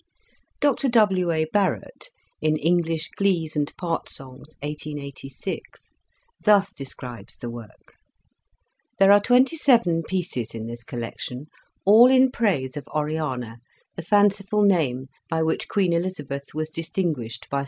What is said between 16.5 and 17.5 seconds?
was distinguished by